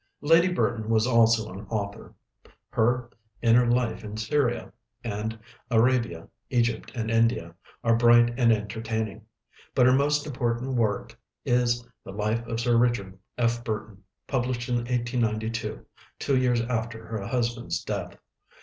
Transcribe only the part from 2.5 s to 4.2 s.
her 'Inner Life in